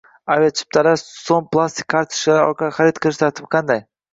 Aviachiptalarni 0.35 0.99
so‘m 1.27 1.45
plastik 1.53 1.87
kartochkalari 1.97 2.49
orqali 2.49 2.75
xarid 2.79 2.99
qilish 3.07 3.25
tartibi 3.25 3.53
qanday? 3.59 3.89